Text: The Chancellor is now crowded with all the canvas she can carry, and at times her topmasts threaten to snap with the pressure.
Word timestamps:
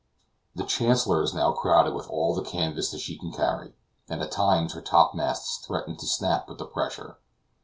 The 0.55 0.65
Chancellor 0.65 1.21
is 1.21 1.31
now 1.35 1.51
crowded 1.51 1.93
with 1.93 2.09
all 2.09 2.33
the 2.33 2.41
canvas 2.41 2.89
she 2.99 3.19
can 3.19 3.31
carry, 3.31 3.75
and 4.09 4.19
at 4.19 4.31
times 4.31 4.73
her 4.73 4.81
topmasts 4.81 5.63
threaten 5.63 5.95
to 5.97 6.07
snap 6.07 6.49
with 6.49 6.57
the 6.57 6.65
pressure. 6.65 7.19